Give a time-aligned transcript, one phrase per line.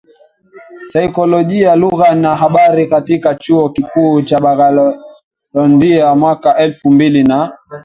[0.85, 7.57] Saikolojia Lugha na Habari katika Chuo Kikuu cha BangaloreIndiaMwaka elfu mbili na